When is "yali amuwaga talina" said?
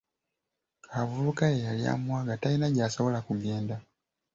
1.67-2.67